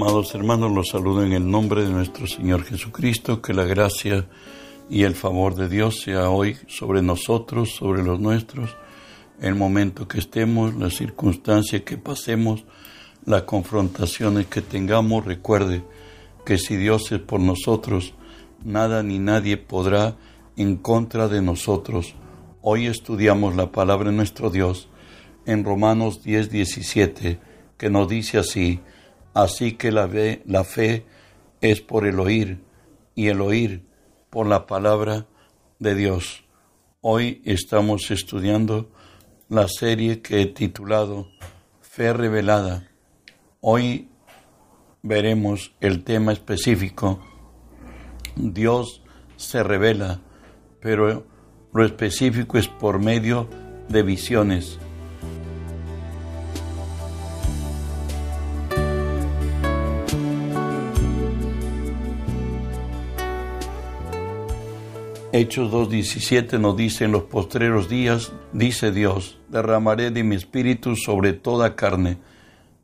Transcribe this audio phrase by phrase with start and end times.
[0.00, 4.28] Amados hermanos, los saludo en el nombre de nuestro Señor Jesucristo, que la gracia
[4.88, 8.76] y el favor de Dios sea hoy sobre nosotros, sobre los nuestros,
[9.40, 12.64] el momento que estemos, la circunstancia que pasemos,
[13.24, 15.82] las confrontaciones que tengamos, recuerde
[16.46, 18.14] que si Dios es por nosotros,
[18.62, 20.14] nada ni nadie podrá
[20.56, 22.14] en contra de nosotros.
[22.62, 24.88] Hoy estudiamos la palabra de nuestro Dios
[25.44, 27.40] en Romanos 10, 17,
[27.76, 28.78] que nos dice así,
[29.38, 30.08] Así que la
[30.64, 31.06] fe,
[31.60, 32.58] es por el oír
[33.14, 33.84] y el oír
[34.30, 35.28] por la palabra
[35.78, 36.42] de Dios.
[37.02, 38.90] Hoy estamos estudiando
[39.48, 41.28] la serie que he titulado
[41.80, 42.88] Fe Revelada.
[43.60, 44.08] Hoy
[45.02, 47.20] veremos el tema específico.
[48.34, 49.04] Dios
[49.36, 50.20] se revela,
[50.80, 51.24] pero
[51.72, 53.48] lo específico es por medio
[53.88, 54.80] de visiones.
[65.38, 71.32] Hechos 2.17 nos dice, en los postreros días, dice Dios, derramaré de mi espíritu sobre
[71.32, 72.18] toda carne,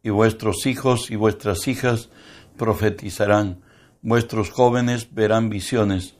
[0.05, 2.11] y vuestros hijos y vuestras hijas
[2.57, 3.61] profetizarán,
[4.03, 6.15] vuestros jóvenes verán visiones,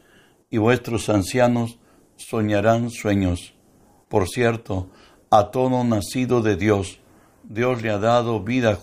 [0.51, 1.79] y vuestros ancianos
[2.17, 3.55] soñarán sueños.
[4.09, 4.91] Por cierto,
[5.31, 6.99] a todo nacido de Dios,
[7.45, 8.77] Dios le ha dado vida,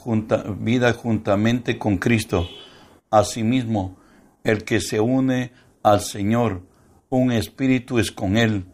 [0.58, 2.48] vida juntamente con Cristo.
[3.10, 3.98] Asimismo,
[4.46, 5.52] el que se une
[5.84, 6.71] al Señor,
[7.12, 8.66] un espíritu es con Él.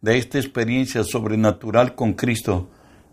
[0.00, 2.70] De esta experiencia sobrenatural con Cristo,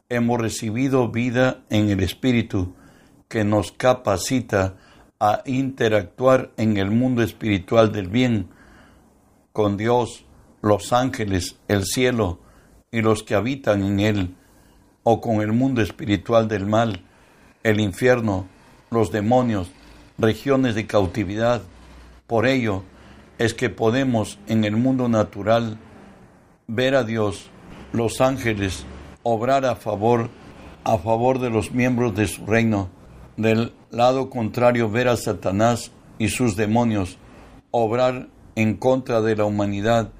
[0.08, 2.76] hemos recibido vida en el Espíritu
[3.28, 4.76] que nos capacita
[5.20, 8.50] a interactuar en el mundo espiritual del bien,
[9.52, 10.26] con Dios,
[10.62, 12.40] los ángeles, el cielo
[12.92, 14.36] y los que habitan en él,
[15.02, 17.02] o con el mundo espiritual del mal,
[17.64, 18.46] el infierno,
[18.92, 19.72] los demonios,
[20.20, 21.64] regiones de cautividad.
[22.28, 22.84] Por ello,
[23.38, 25.78] es que podemos en el mundo natural
[26.68, 27.50] ver a Dios,
[27.94, 28.86] los ángeles,
[29.24, 30.30] obrar a favor,
[30.84, 32.90] a favor de los miembros de su reino.
[33.38, 37.18] Del lado contrario, ver a Satanás y sus demonios
[37.72, 40.12] obrar en contra de la humanidad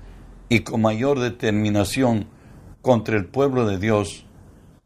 [0.50, 2.28] y con mayor determinación
[2.82, 4.26] contra el pueblo de Dios.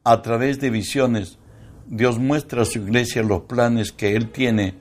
[0.04, 1.38] A través de visiones,
[1.86, 4.76] Dios muestra a su iglesia los planes que Él tiene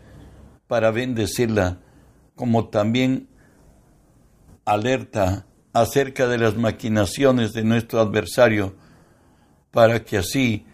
[0.68, 1.78] para bendecirla,
[2.36, 3.28] como también
[4.70, 8.76] alerta acerca de las maquinaciones de nuestro adversario,
[9.72, 10.64] para que así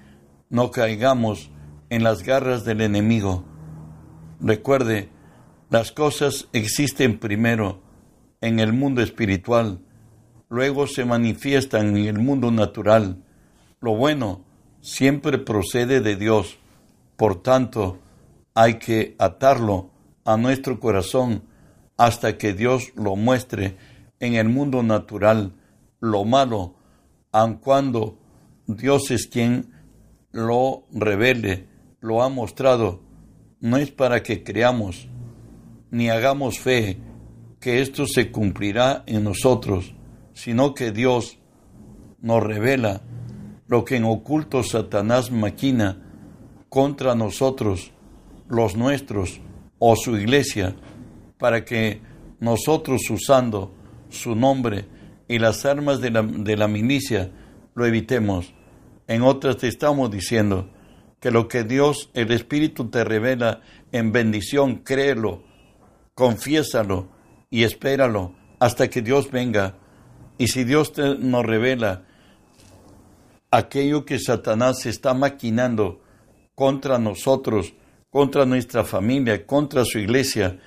[0.50, 1.50] no caigamos
[1.88, 3.44] en las garras del enemigo.
[4.38, 5.08] Recuerde,
[5.70, 7.80] las cosas existen primero
[8.42, 9.80] en el mundo espiritual,
[10.50, 13.24] luego se manifiestan en el mundo natural.
[13.80, 14.44] Lo bueno
[14.82, 16.58] siempre procede de Dios,
[17.16, 17.98] por tanto,
[18.54, 19.90] hay que atarlo
[20.26, 21.44] a nuestro corazón
[21.96, 23.76] hasta que Dios lo muestre
[24.20, 25.52] en el mundo natural,
[26.00, 26.76] lo malo,
[27.32, 28.18] aun cuando
[28.66, 29.72] Dios es quien
[30.32, 31.68] lo revele,
[32.00, 33.00] lo ha mostrado,
[33.60, 35.08] no es para que creamos
[35.90, 36.98] ni hagamos fe
[37.60, 39.94] que esto se cumplirá en nosotros,
[40.34, 41.38] sino que Dios
[42.20, 43.02] nos revela
[43.66, 46.02] lo que en oculto Satanás maquina
[46.68, 47.92] contra nosotros,
[48.48, 49.40] los nuestros
[49.78, 50.76] o su iglesia,
[51.38, 52.00] para que
[52.40, 53.74] nosotros usando
[54.10, 54.86] su nombre
[55.28, 57.30] y las armas de la, de la milicia
[57.74, 58.52] lo evitemos.
[59.06, 60.70] En otras te estamos diciendo
[61.20, 63.60] que lo que Dios, el Espíritu te revela
[63.92, 65.42] en bendición, créelo,
[66.14, 67.08] confiésalo
[67.50, 69.76] y espéralo hasta que Dios venga.
[70.38, 72.04] Y si Dios te, nos revela
[73.50, 76.00] aquello que Satanás está maquinando
[76.54, 77.74] contra nosotros,
[78.10, 80.58] contra nuestra familia, contra su iglesia,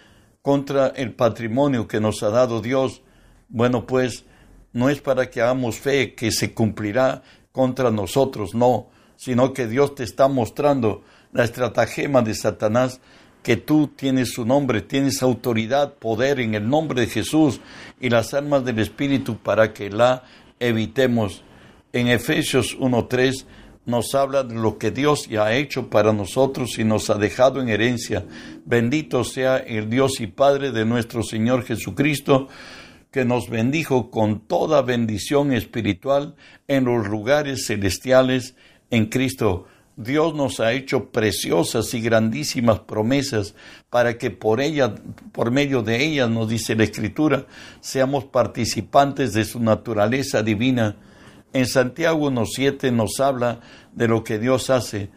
[0.42, 3.02] contra el patrimonio que nos ha dado Dios,
[3.50, 4.26] bueno, pues
[4.74, 9.96] no es para que hagamos fe que se cumplirá contra nosotros, no, sino que Dios
[9.96, 11.04] te está mostrando
[11.34, 13.02] la estratagema de Satanás,
[13.44, 17.62] que tú tienes su nombre, tienes autoridad, poder en el nombre de Jesús
[18.00, 20.24] y las armas del Espíritu para que la
[20.60, 21.44] evitemos.
[21.92, 23.46] En Efesios 1.3
[23.90, 27.62] nos habla de lo que Dios ya ha hecho para nosotros y nos ha dejado
[27.62, 28.26] en herencia.
[28.66, 32.48] Bendito sea el Dios y Padre de nuestro Señor Jesucristo,
[33.12, 36.36] que nos bendijo con toda bendición espiritual
[36.68, 38.56] en los lugares celestiales
[38.92, 39.66] en Cristo.
[39.98, 43.54] Dios nos ha hecho preciosas y grandísimas promesas
[43.90, 44.96] para que por ella,
[45.34, 47.48] por medio de ellas, nos dice la Escritura,
[47.82, 50.96] seamos participantes de su naturaleza divina
[51.54, 53.62] en Santiago 1.7 nos habla
[53.94, 55.10] de lo que Dios hace.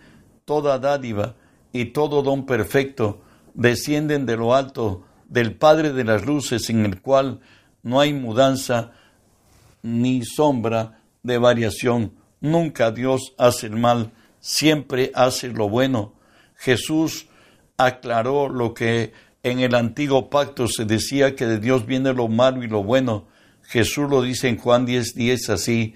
[0.44, 1.37] Toda dádiva
[1.73, 3.23] y todo don perfecto
[3.55, 7.40] descienden de lo alto, del Padre de las luces, en el cual
[7.82, 8.93] no hay mudanza
[9.82, 12.14] ni sombra de variación.
[12.40, 16.14] Nunca Dios hace el mal, siempre hace lo bueno.
[16.56, 17.28] Jesús
[17.76, 19.12] aclaró lo que
[19.43, 23.26] en el antiguo pacto se decía que de Dios viene lo malo y lo bueno.
[23.62, 25.94] Jesús lo dice en Juan 10, 10 así,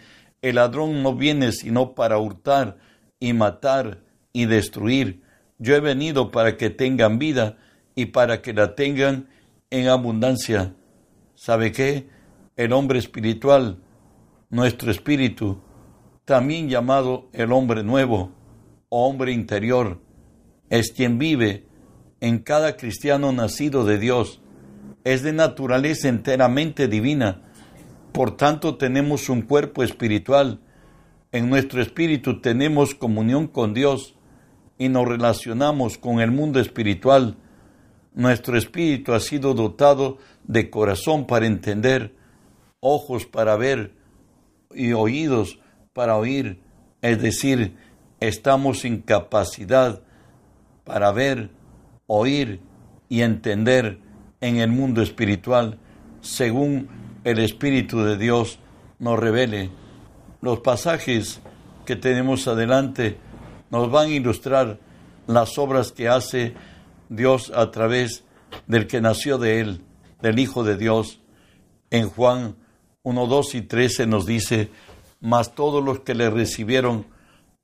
[0.49, 2.79] el ladrón no viene sino para hurtar
[3.19, 4.03] y matar
[4.33, 5.23] y destruir.
[5.59, 7.57] Yo he venido para que tengan vida
[7.97, 9.29] y para que la tengan
[9.71, 10.75] en abundancia.
[11.35, 12.09] ¿Sabe qué?
[12.55, 13.79] El hombre espiritual,
[14.49, 15.61] nuestro espíritu,
[16.25, 18.33] también llamado el hombre nuevo
[18.89, 20.01] o hombre interior,
[20.71, 21.67] es quien vive
[22.21, 24.41] en cada cristiano nacido de Dios.
[25.03, 27.43] Es de naturaleza enteramente divina.
[28.17, 30.59] Por tanto, tenemos un cuerpo espiritual.
[31.33, 34.15] En nuestro espíritu tenemos comunión con Dios
[34.79, 37.37] y nos relacionamos con el mundo espiritual.
[38.15, 42.17] Nuestro espíritu ha sido dotado de corazón para entender,
[42.81, 43.93] ojos para ver
[44.75, 45.61] y oídos
[45.93, 46.63] para oír.
[47.03, 47.77] Es decir,
[48.21, 50.01] estamos sin capacidad
[50.85, 51.51] para ver,
[52.07, 52.63] oír
[53.11, 53.99] y entender
[54.41, 55.79] en el mundo espiritual
[56.23, 58.61] según el Espíritu de Dios
[59.01, 59.73] nos revele.
[60.41, 61.41] Los pasajes
[61.85, 63.19] que tenemos adelante
[63.69, 64.79] nos van a ilustrar
[65.27, 66.55] las obras que hace
[67.09, 68.23] Dios a través
[68.69, 69.81] del que nació de Él,
[70.23, 71.21] del Hijo de Dios.
[71.91, 72.55] En Juan
[73.03, 74.71] 1, 2 y 13 nos dice,
[75.21, 77.09] mas todos los que le recibieron,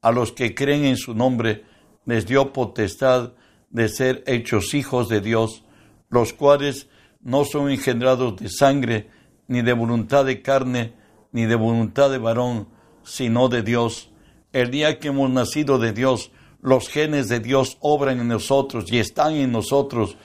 [0.00, 1.64] a los que creen en su nombre,
[2.04, 3.34] les dio potestad
[3.70, 5.62] de ser hechos hijos de Dios,
[6.08, 6.88] los cuales
[7.20, 10.92] no son engendrados de sangre, ni de voluntad de carne,
[11.32, 12.68] ni de voluntad de varón,
[13.04, 14.10] sino de Dios.
[14.52, 16.30] El día que hemos nacido de Dios,
[16.60, 20.16] los genes de Dios obran en nosotros y están en nosotros.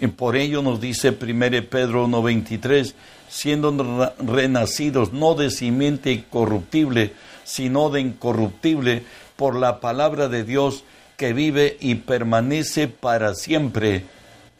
[0.00, 2.94] Y por ello nos dice 1 Pedro 1.23,
[3.28, 7.12] siendo renacidos no de simiente corruptible,
[7.44, 9.04] sino de incorruptible,
[9.36, 10.84] por la palabra de Dios
[11.16, 14.04] que vive y permanece para siempre.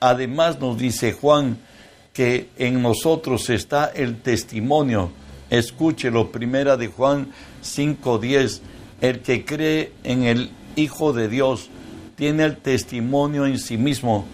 [0.00, 1.58] Además nos dice Juan
[2.14, 5.10] que en nosotros está el testimonio.
[5.50, 8.62] Escúchelo, primera de Juan 5:10.
[9.00, 11.68] El que cree en el Hijo de Dios
[12.16, 14.24] tiene el testimonio en sí mismo.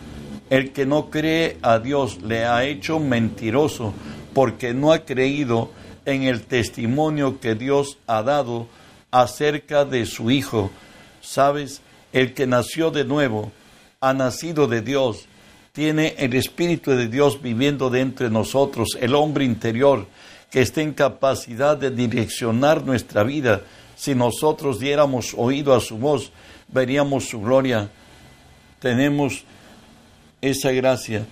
[0.51, 3.93] El que no cree a Dios le ha hecho mentiroso
[4.35, 5.71] porque no ha creído
[6.05, 8.69] en el testimonio que Dios ha dado
[9.11, 10.71] acerca de su Hijo.
[11.23, 11.81] ¿Sabes?
[12.13, 13.53] El que nació de nuevo,
[14.01, 15.27] ha nacido de Dios,
[15.81, 20.07] tiene el Espíritu de Dios viviendo dentro de nosotros, el hombre interior
[20.51, 23.63] que está en capacidad de direccionar nuestra vida.
[23.97, 26.33] Si nosotros diéramos oído a su voz,
[26.69, 27.89] veríamos su gloria.
[28.79, 29.45] Tenemos
[30.43, 31.25] esa gracia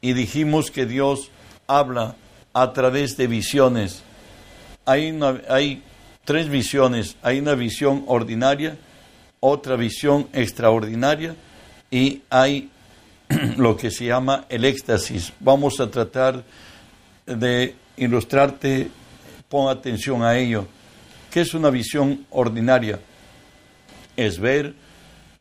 [0.00, 1.30] y dijimos que Dios
[1.66, 2.16] habla
[2.54, 4.02] a través de visiones.
[4.86, 5.82] Hay, hay
[6.24, 7.16] tres visiones.
[7.20, 8.78] Hay una visión ordinaria,
[9.40, 11.36] otra visión extraordinaria
[11.90, 12.70] y hay
[13.56, 15.32] lo que se llama el éxtasis.
[15.40, 16.42] Vamos a tratar
[17.26, 18.90] de ilustrarte,
[19.48, 20.66] pon atención a ello.
[21.30, 22.98] ¿Qué es una visión ordinaria?
[24.16, 24.74] Es ver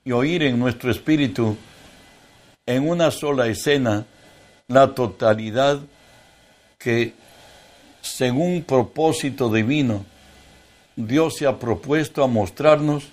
[0.05, 1.57] y oír en nuestro espíritu
[2.65, 4.05] en una sola escena
[4.67, 5.79] la totalidad
[6.77, 7.13] que,
[8.01, 10.05] según propósito divino,
[10.95, 13.05] Dios se ha propuesto a mostrarnos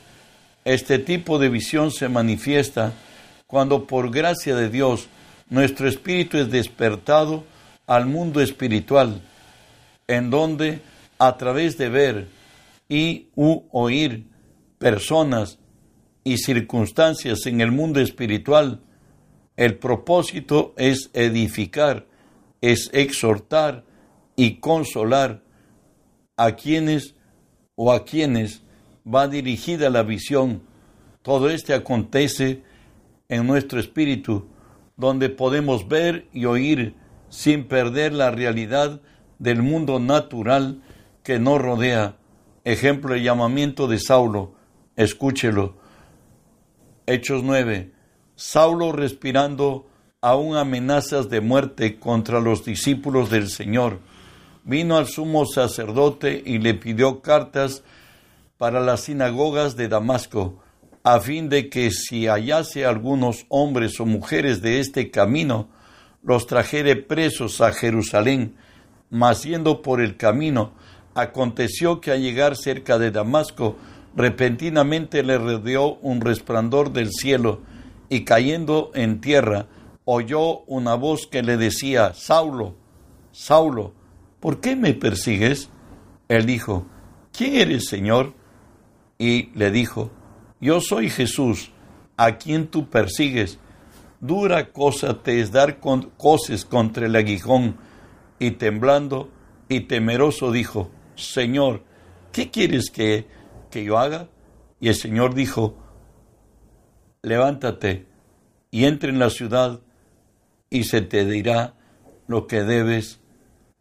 [0.67, 2.93] este tipo de visión se manifiesta
[3.47, 5.09] cuando por gracia de Dios
[5.49, 7.45] nuestro espíritu es despertado
[7.87, 9.23] al mundo espiritual,
[10.09, 10.81] en donde
[11.19, 12.29] a través de ver
[12.89, 14.27] y oír
[14.79, 15.59] personas
[16.25, 18.81] y circunstancias en el mundo espiritual,
[19.57, 22.07] el propósito es edificar,
[22.61, 23.85] es exhortar
[24.35, 25.43] y consolar
[26.37, 27.15] a quienes
[27.77, 28.63] o a quienes
[29.07, 30.63] va dirigida la visión.
[31.23, 32.63] Todo este acontece
[33.29, 34.49] en nuestro espíritu,
[34.97, 36.95] donde podemos ver y oír
[37.29, 39.01] sin perder la realidad
[39.39, 40.83] del mundo natural
[41.23, 42.17] que nos rodea.
[42.65, 44.55] Ejemplo el llamamiento de Saulo.
[44.97, 45.77] Escúchelo.
[47.07, 47.93] Hechos 9.
[48.35, 49.87] Saulo respirando
[50.21, 54.01] aún amenazas de muerte contra los discípulos del Señor.
[54.65, 57.85] Vino al sumo sacerdote y le pidió cartas
[58.59, 60.61] para las sinagogas de Damasco,
[61.07, 65.69] a fin de que si hallase algunos hombres o mujeres de este camino,
[66.25, 68.57] los trajere presos a Jerusalén.
[69.09, 70.73] Mas yendo por el camino,
[71.15, 73.77] aconteció que al llegar cerca de Damasco,
[74.17, 77.61] repentinamente le rodeó un resplandor del cielo,
[78.09, 79.69] y cayendo en tierra,
[80.05, 82.75] oyó una voz que le decía, Saulo,
[83.31, 83.95] Saulo,
[84.41, 85.71] ¿por qué me persigues?
[86.27, 86.85] Él dijo,
[87.31, 88.35] ¿quién eres, Señor?
[89.21, 90.11] Y le dijo,
[90.61, 91.71] yo soy Jesús,
[92.17, 93.59] a quien tú persigues.
[94.21, 97.77] Dura cosa te es dar con coces contra el aguijón.
[98.39, 99.31] Y temblando
[99.69, 101.85] y temeroso dijo, Señor,
[102.33, 103.27] ¿qué quieres que,
[103.71, 104.29] que yo haga?
[104.81, 105.77] Y el Señor dijo,
[107.23, 108.07] levántate
[108.71, 109.81] y entra en la ciudad
[110.71, 111.75] y se te dirá
[112.27, 113.21] lo que debes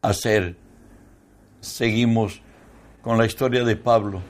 [0.01, 0.57] hacer.
[1.59, 2.41] Seguimos
[3.01, 4.21] con la historia de Pablo,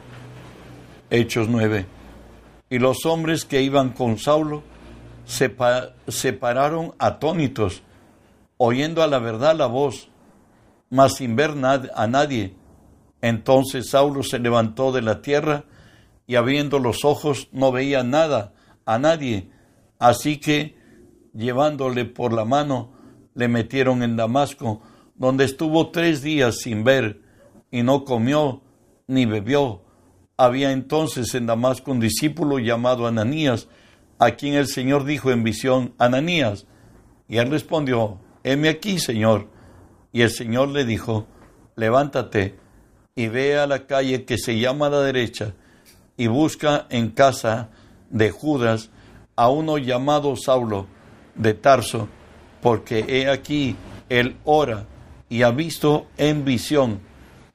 [1.10, 1.95] Hechos 9.
[2.70, 4.64] Y los hombres que iban con Saulo
[5.26, 7.84] se, pararon atónitos,
[8.58, 10.10] oyendo a la verdad la voz,
[10.90, 11.52] mas sin ver
[11.94, 12.56] a nadie.
[13.22, 15.66] Entonces Saulo se levantó de la tierra
[16.28, 18.54] y abriendo los ojos no veía nada
[18.86, 19.50] a nadie.
[20.00, 20.78] Así que,
[21.34, 22.92] llevándole por la mano,
[23.34, 24.82] le metieron en Damasco,
[25.16, 27.22] donde estuvo tres días sin ver,
[27.72, 28.62] y no comió
[29.08, 29.85] ni bebió.
[30.38, 33.68] Había entonces en Damasco un discípulo llamado Ananías,
[34.20, 36.68] a quien el Señor dijo en visión, Ananías.
[37.27, 39.48] Y él respondió, heme aquí, Señor.
[40.12, 41.27] Y el Señor le dijo,
[41.75, 42.56] levántate
[43.15, 45.54] y ve a la calle que se llama a la derecha,
[46.18, 47.70] y busca en casa
[48.10, 48.89] de Judas
[49.38, 50.88] a uno llamado Saulo
[51.36, 52.10] de Tarso,
[52.62, 53.75] porque he aquí
[54.10, 54.86] él ora
[55.30, 57.00] y ha visto en visión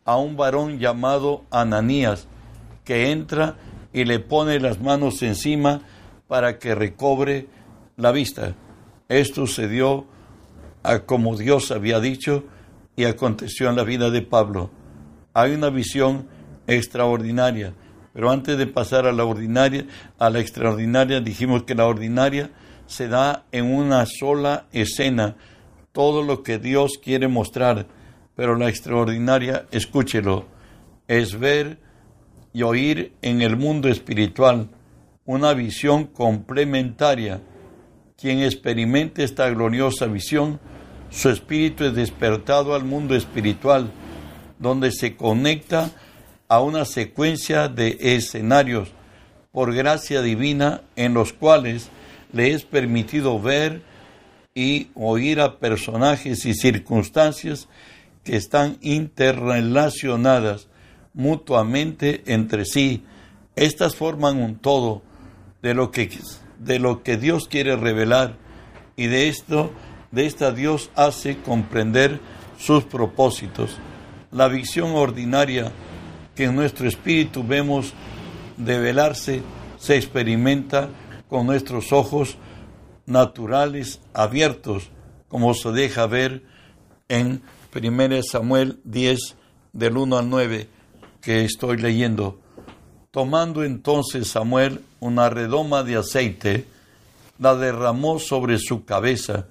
[0.05, 2.27] a un varón llamado Ananías,
[2.91, 3.55] que entra
[3.93, 5.83] y le pone las manos encima
[6.27, 7.47] para que recobre
[7.97, 8.57] la vista.
[9.09, 10.07] Esto se dio
[10.83, 12.43] a como Dios había dicho
[12.97, 14.73] y aconteció en la vida de Pablo.
[15.35, 16.27] Hay una visión
[16.67, 17.75] extraordinaria
[18.13, 19.87] pero antes de pasar a la ordinaria,
[20.19, 22.51] a la extraordinaria, dijimos que la ordinaria
[22.89, 25.37] se da en una sola escena,
[25.93, 27.87] todo lo que Dios quiere mostrar,
[28.35, 30.47] pero la extraordinaria, escúchelo,
[31.07, 31.79] es ver
[32.53, 34.69] y oír en el mundo espiritual
[35.25, 37.41] una visión complementaria.
[38.17, 40.61] Quien experimente esta gloriosa visión,
[41.11, 43.91] su espíritu es despertado al mundo espiritual,
[44.59, 45.91] donde se conecta
[46.49, 48.89] a una secuencia de escenarios
[49.53, 51.89] por gracia divina en los cuales
[52.33, 53.83] le es permitido ver
[54.55, 57.69] y oír a personajes y circunstancias
[58.25, 60.70] que están interrelacionadas
[61.15, 63.05] mutuamente entre sí.
[63.57, 65.03] Estas forman un todo
[65.63, 66.11] de lo que,
[66.59, 68.37] de lo que Dios quiere revelar
[68.97, 69.71] y de esto,
[70.11, 72.21] de esta Dios hace comprender
[72.59, 73.77] sus propósitos.
[74.31, 75.73] La visión ordinaria
[76.35, 77.93] que en nuestro espíritu vemos
[78.57, 79.43] develarse,
[79.79, 80.89] se experimenta
[81.29, 82.37] con nuestros ojos
[83.07, 84.91] naturales abiertos,
[85.29, 86.43] como se deja ver
[87.09, 87.43] en
[87.75, 89.37] 1 Samuel 10,
[89.73, 90.69] del 1 al 9,
[91.21, 92.41] que estoy leyendo.
[93.11, 96.67] Tomando entonces Samuel una redoma de aceite,
[97.39, 99.47] la derramó sobre su cabeza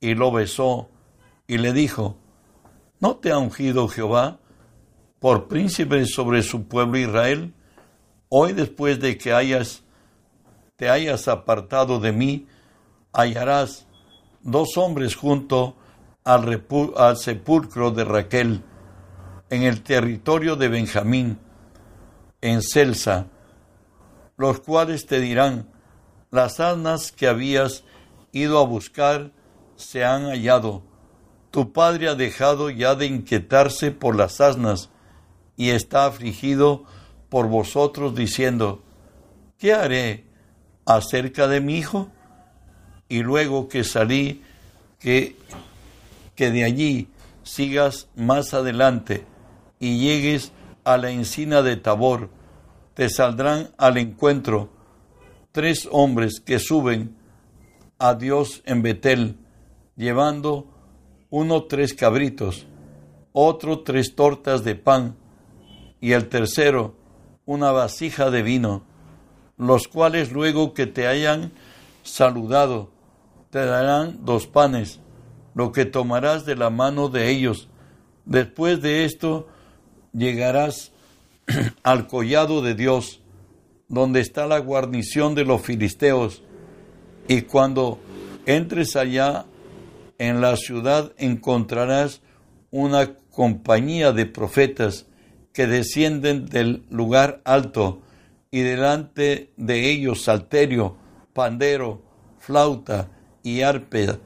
[0.00, 0.88] y lo besó
[1.46, 2.16] y le dijo,
[3.00, 4.38] ¿no te ha ungido Jehová
[5.24, 7.54] por príncipe sobre su pueblo Israel,
[8.28, 9.82] hoy después de que hayas,
[10.76, 12.46] te hayas apartado de mí,
[13.10, 13.86] hallarás
[14.42, 15.76] dos hombres junto
[16.24, 16.62] al,
[16.98, 18.62] al sepulcro de Raquel,
[19.50, 21.38] en el territorio de Benjamín,
[22.40, 23.26] en Celsa,
[24.36, 25.68] los cuales te dirán,
[26.30, 27.84] las asnas que habías
[28.32, 29.30] ido a buscar
[29.76, 30.82] se han hallado.
[31.50, 34.90] Tu padre ha dejado ya de inquietarse por las asnas
[35.56, 36.84] y está afligido
[37.28, 38.82] por vosotros diciendo,
[39.58, 40.24] ¿qué haré
[40.84, 42.08] acerca de mi hijo?
[43.08, 44.42] Y luego que salí,
[44.98, 45.36] que,
[46.34, 47.08] que de allí
[47.44, 49.24] sigas más adelante
[49.78, 50.52] y llegues
[50.84, 52.30] a la encina de Tabor,
[52.94, 54.70] te saldrán al encuentro
[55.52, 57.16] tres hombres que suben
[57.98, 59.36] a Dios en Betel,
[59.96, 60.66] llevando
[61.30, 62.66] uno tres cabritos,
[63.32, 65.16] otro tres tortas de pan,
[66.00, 66.94] y el tercero
[67.46, 68.82] una vasija de vino,
[69.56, 71.52] los cuales luego que te hayan
[72.02, 72.90] saludado,
[73.50, 75.00] te darán dos panes,
[75.54, 77.68] lo que tomarás de la mano de ellos.
[78.24, 79.48] Después de esto
[80.14, 80.92] llegarás
[81.82, 83.20] al collado de Dios,
[83.88, 86.42] donde está la guarnición de los filisteos,
[87.28, 87.98] y cuando
[88.46, 89.46] entres allá
[90.18, 92.22] en la ciudad encontrarás
[92.70, 95.06] una compañía de profetas
[95.52, 98.00] que descienden del lugar alto,
[98.50, 100.96] y delante de ellos salterio,
[101.32, 102.02] pandero,
[102.38, 103.10] flauta
[103.42, 104.20] y arpa,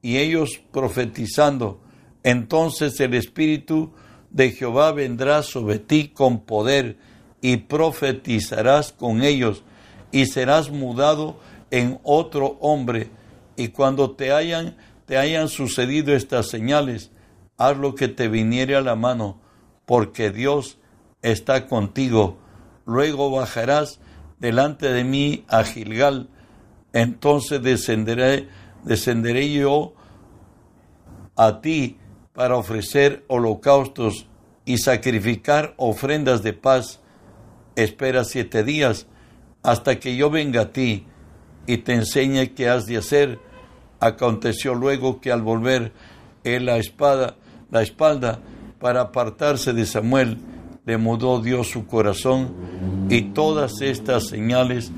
[0.00, 1.80] y ellos profetizando.
[2.22, 3.92] Entonces el Espíritu
[4.32, 6.96] de Jehová vendrá sobre ti con poder,
[7.40, 9.62] y profetizarás con ellos,
[10.10, 11.38] y serás mudado
[11.70, 13.10] en otro hombre.
[13.56, 17.10] Y cuando te hayan, te hayan sucedido estas señales,
[17.58, 19.40] haz lo que te viniere a la mano,
[19.86, 20.78] porque Dios
[21.20, 22.38] está contigo.
[22.86, 24.00] Luego bajarás
[24.38, 26.28] delante de mí a Gilgal,
[26.92, 28.48] entonces descenderé,
[28.84, 29.94] descenderé yo
[31.36, 31.98] a ti
[32.32, 34.26] para ofrecer holocaustos
[34.64, 37.00] y sacrificar ofrendas de paz.
[37.76, 39.06] Espera siete días
[39.62, 41.06] hasta que yo venga a ti
[41.66, 43.38] y te enseñe qué has de hacer.
[44.00, 45.92] Aconteció luego que al volver
[46.44, 47.36] él la espada,
[47.70, 48.40] la espalda
[48.80, 50.38] para apartarse de Samuel,
[50.84, 54.90] le mudó Dios su corazón y todas estas señales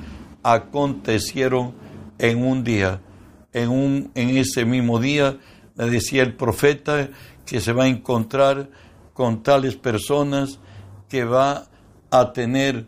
[0.42, 1.74] acontecieron
[2.18, 3.00] en un día.
[3.52, 5.38] En, un, en ese mismo día
[5.76, 7.08] le decía el profeta
[7.44, 8.68] que se va a encontrar
[9.12, 10.58] con tales personas
[11.08, 11.66] que va
[12.10, 12.86] a tener,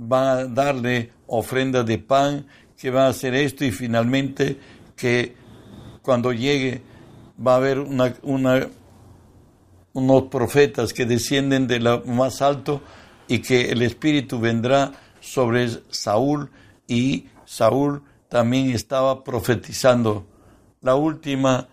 [0.00, 2.46] va a darle ofrenda de pan,
[2.76, 4.58] que va a hacer esto y finalmente
[4.96, 5.34] que
[6.02, 6.82] cuando llegue
[7.44, 8.14] va a haber una,
[9.92, 12.82] unos profetas que descienden de lo más alto
[13.28, 16.50] y que el Espíritu vendrá sobre Saúl
[16.88, 20.26] y Saúl también estaba profetizando.
[20.80, 21.68] La última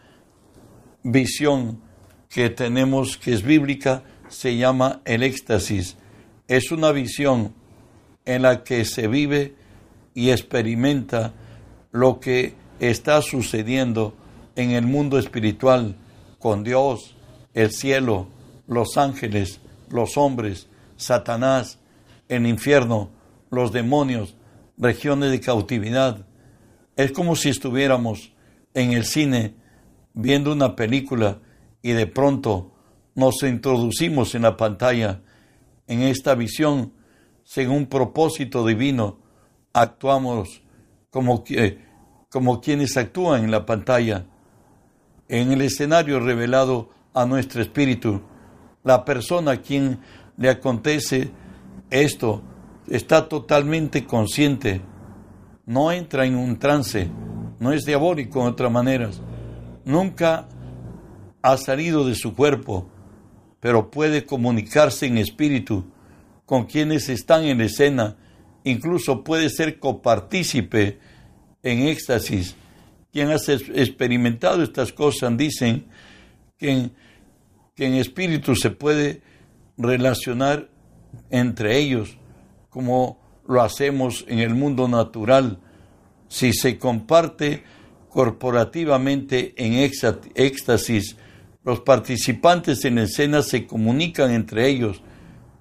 [1.11, 1.81] visión
[2.29, 5.97] que tenemos que es bíblica se llama el éxtasis.
[6.47, 7.53] Es una visión
[8.25, 9.55] en la que se vive
[10.13, 11.33] y experimenta
[11.91, 14.15] lo que está sucediendo
[14.55, 15.95] en el mundo espiritual
[16.37, 17.15] con Dios,
[17.53, 18.27] el cielo,
[18.67, 21.79] los ángeles, los hombres, Satanás,
[22.27, 23.09] el infierno,
[23.49, 24.35] los demonios,
[24.77, 26.25] regiones de cautividad.
[26.95, 28.31] Es como si estuviéramos
[28.73, 29.55] en el cine
[30.13, 31.39] viendo una película
[31.81, 32.71] y de pronto
[33.15, 35.21] nos introducimos en la pantalla.
[35.87, 36.93] En esta visión,
[37.43, 39.19] según propósito divino,
[39.73, 40.61] actuamos
[41.09, 41.43] como,
[42.29, 44.25] como quienes actúan en la pantalla.
[45.27, 48.21] En el escenario revelado a nuestro espíritu,
[48.83, 49.99] la persona a quien
[50.37, 51.31] le acontece
[51.89, 52.41] esto
[52.87, 54.81] está totalmente consciente,
[55.65, 57.09] no entra en un trance,
[57.59, 59.21] no es diabólico en otras maneras,
[59.89, 60.47] nunca
[61.41, 62.89] ha salido de su cuerpo,
[63.59, 65.85] pero puede comunicarse en espíritu
[66.45, 68.15] con quienes están en escena,
[68.63, 70.99] incluso puede ser copartícipe
[71.63, 72.55] en éxtasis.
[73.11, 75.85] Quien ha experimentado estas cosas dicen
[76.57, 76.91] que
[77.79, 79.21] que en espíritu se puede
[79.77, 80.67] relacionar
[81.29, 82.17] entre ellos
[82.69, 85.59] como lo hacemos en el mundo natural.
[86.27, 87.63] Si se comparte
[88.09, 89.73] corporativamente en
[90.35, 91.15] éxtasis,
[91.63, 95.01] los participantes en escena se comunican entre ellos.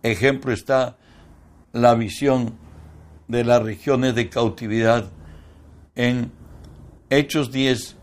[0.03, 0.97] Ejemplo está
[1.73, 2.55] la visión
[3.27, 5.11] de las regiones de cautividad.
[5.95, 6.33] En
[7.11, 7.97] Hechos 10,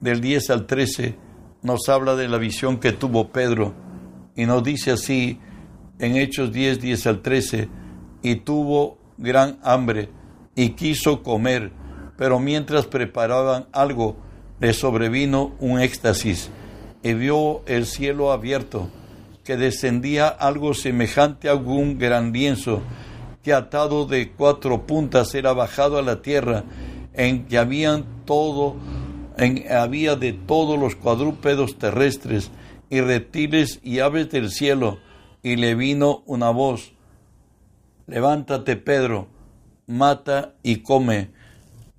[0.00, 1.16] del 10 al 13,
[1.62, 3.74] nos habla de la visión que tuvo Pedro
[4.36, 5.38] y nos dice así
[5.98, 7.68] en Hechos 10, 10 al 13,
[8.22, 10.08] y tuvo gran hambre
[10.54, 11.72] y quiso comer,
[12.20, 14.14] pero mientras preparaban algo,
[14.60, 16.50] le sobrevino un éxtasis
[17.02, 18.90] y vio el cielo abierto,
[19.42, 22.82] que descendía algo semejante a un gran lienzo,
[23.42, 26.64] que atado de cuatro puntas era bajado a la tierra,
[27.14, 28.76] en que habían todo
[29.70, 32.50] había de todos los cuadrúpedos terrestres
[32.90, 34.98] y reptiles y aves del cielo,
[35.42, 36.92] y le vino una voz,
[38.06, 39.26] levántate Pedro,
[39.86, 41.39] mata y come.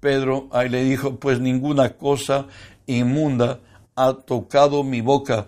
[0.02, 2.48] Pedro ahí le dijo, pues ninguna cosa
[2.88, 3.62] inmunda
[3.96, 5.48] ha tocado mi boca.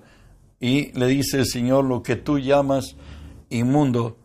[0.62, 2.96] Y le dice el Señor, lo que tú llamas
[3.50, 4.16] inmundo,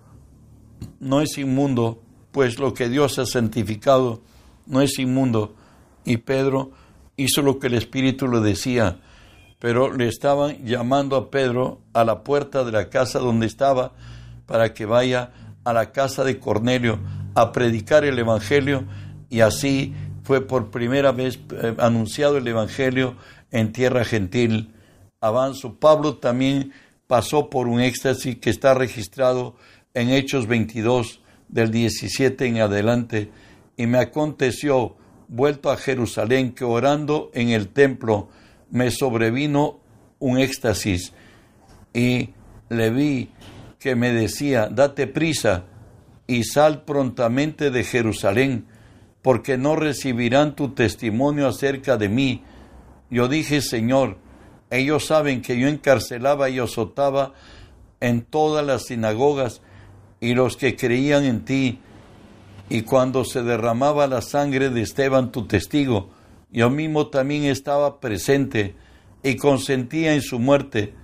[1.00, 4.22] no es inmundo, pues lo que Dios ha santificado
[4.66, 5.56] no es inmundo.
[6.04, 6.72] Y Pedro
[7.16, 9.00] hizo lo que el Espíritu le decía,
[9.58, 13.92] pero le estaban llamando a Pedro a la puerta de la casa donde estaba
[14.46, 15.32] para que vaya
[15.64, 16.98] a la casa de Cornelio
[17.34, 18.84] a predicar el Evangelio
[19.30, 19.94] y así
[20.28, 23.16] fue por primera vez eh, anunciado el Evangelio
[23.50, 24.74] en tierra gentil.
[25.22, 25.76] Avanzo.
[25.76, 26.72] Pablo también
[27.06, 29.56] pasó por un éxtasis que está registrado
[29.94, 33.30] en Hechos 22 del 17 en adelante
[33.78, 34.96] y me aconteció
[35.28, 38.28] vuelto a Jerusalén, que orando en el templo
[38.70, 39.80] me sobrevino
[40.18, 41.14] un éxtasis
[41.94, 42.34] y
[42.68, 43.30] le vi
[43.78, 45.64] que me decía, date prisa
[46.26, 48.66] y sal prontamente de Jerusalén,
[49.28, 52.44] porque no recibirán tu testimonio acerca de mí.
[53.10, 54.16] Yo dije, Señor,
[54.70, 57.34] ellos saben que yo encarcelaba y azotaba
[58.00, 59.60] en todas las sinagogas
[60.18, 61.78] y los que creían en ti.
[62.70, 66.08] Y cuando se derramaba la sangre de Esteban, tu testigo,
[66.50, 68.76] yo mismo también estaba presente
[69.22, 70.94] y consentía en su muerte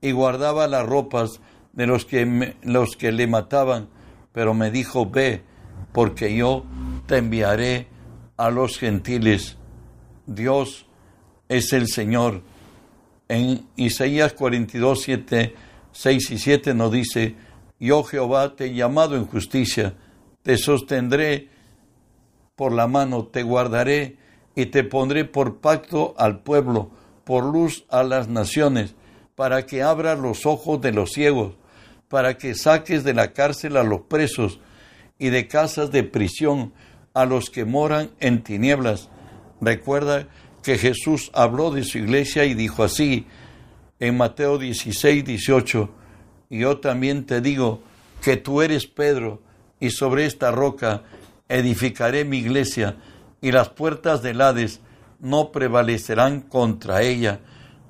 [0.00, 1.38] y guardaba las ropas
[1.74, 3.90] de los que, los que le mataban,
[4.32, 5.42] pero me dijo, ve,
[5.92, 6.64] porque yo
[7.06, 7.88] te enviaré
[8.36, 9.56] a los gentiles.
[10.26, 10.86] Dios
[11.48, 12.42] es el Señor.
[13.28, 15.54] En Isaías 42, 7,
[15.92, 17.36] 6 y 7 nos dice,
[17.78, 19.94] yo Jehová te he llamado en justicia,
[20.42, 21.48] te sostendré
[22.56, 24.16] por la mano, te guardaré
[24.54, 26.90] y te pondré por pacto al pueblo,
[27.24, 28.94] por luz a las naciones,
[29.34, 31.54] para que abras los ojos de los ciegos,
[32.08, 34.60] para que saques de la cárcel a los presos
[35.18, 36.72] y de casas de prisión
[37.14, 39.08] a los que moran en tinieblas.
[39.60, 40.26] Recuerda
[40.62, 43.26] que Jesús habló de su iglesia y dijo así
[44.00, 45.90] en Mateo 16, 18,
[46.50, 47.82] y yo también te digo
[48.20, 49.42] que tú eres Pedro,
[49.80, 51.02] y sobre esta roca
[51.48, 52.96] edificaré mi iglesia,
[53.40, 54.80] y las puertas del Hades
[55.20, 57.40] no prevalecerán contra ella.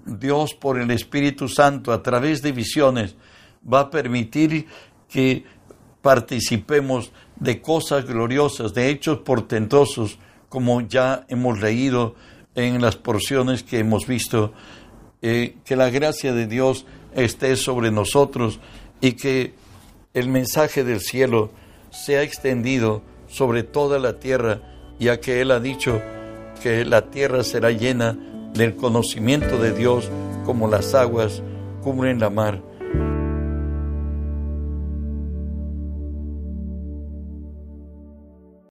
[0.04, 3.16] Dios por el Espíritu Santo a través de visiones
[3.66, 4.66] va a permitir
[5.08, 5.44] que
[6.02, 10.18] participemos de cosas gloriosas, de hechos portentosos,
[10.48, 12.14] como ya hemos leído
[12.54, 14.52] en las porciones que hemos visto.
[15.22, 18.60] Eh, que la gracia de Dios esté sobre nosotros
[19.00, 19.54] y que
[20.12, 21.50] el mensaje del cielo
[21.90, 24.60] sea extendido sobre toda la tierra,
[24.98, 26.00] ya que Él ha dicho
[26.62, 28.18] que la tierra será llena
[28.52, 30.10] del conocimiento de Dios
[30.44, 31.42] como las aguas
[31.82, 32.62] cubren la mar.